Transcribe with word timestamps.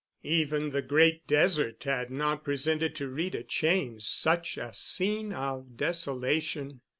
Even 0.23 0.71
the 0.71 0.81
Great 0.81 1.27
Desert 1.27 1.83
had 1.83 2.09
not 2.09 2.43
presented 2.43 2.95
to 2.95 3.07
Rita 3.07 3.43
Cheyne 3.47 3.99
such 3.99 4.57
a 4.57 4.73
scene 4.73 5.31
of 5.31 5.77
desolation. 5.77 6.81